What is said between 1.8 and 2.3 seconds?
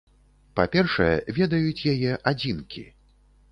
яе